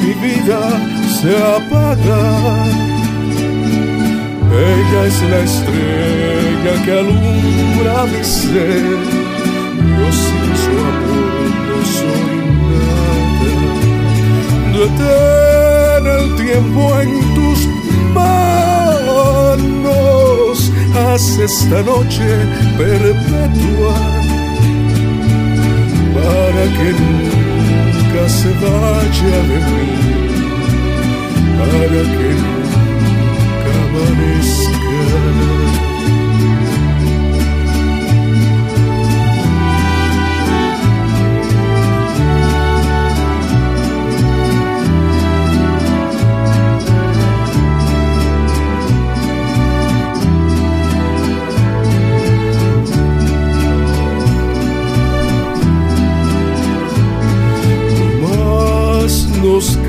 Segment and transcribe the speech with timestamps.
[0.00, 0.60] Mi vida
[1.20, 2.90] se apaga
[4.52, 8.98] ella es la estrella que alumbra mi ser.
[9.96, 12.34] Yo sin su amor no soy
[12.70, 13.54] nada.
[14.76, 17.58] Detén el tiempo en tus
[18.12, 19.38] manos.
[20.96, 22.26] Haz esta noche
[22.76, 23.94] perpetua
[26.14, 26.88] para que
[28.44, 30.09] nunca se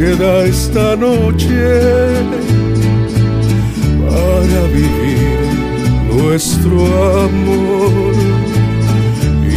[0.01, 1.61] queda esta noche
[4.03, 5.41] para vivir
[6.11, 6.77] nuestro
[7.25, 8.13] amor.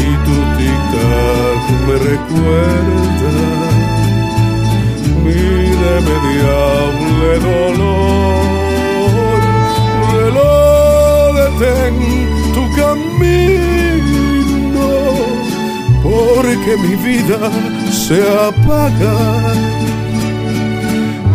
[0.02, 3.34] Y tu tic-tac me recuerda
[5.24, 5.38] mi
[5.72, 9.38] irremediable dolor.
[10.18, 11.96] Reloj detén
[12.54, 14.88] tu camino,
[16.02, 17.40] porque mi vida
[17.90, 18.18] se
[18.48, 19.16] apaga.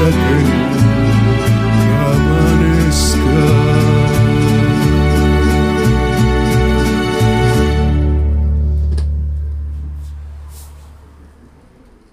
[0.00, 0.79] American